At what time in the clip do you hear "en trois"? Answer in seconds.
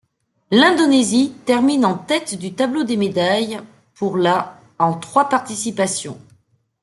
4.79-5.29